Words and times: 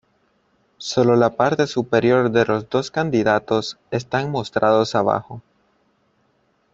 Sólo 0.79 1.15
la 1.15 1.35
parte 1.35 1.67
superior 1.67 2.31
de 2.31 2.43
los 2.45 2.67
dos 2.67 2.89
candidatos 2.89 3.77
están 3.91 4.31
mostrados 4.31 4.95
abajo. 4.95 5.43